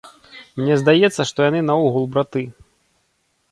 Мне 0.59 0.77
здаецца, 0.83 1.21
што 1.33 1.39
яны 1.49 1.61
наогул 1.69 2.11
браты. 2.15 2.43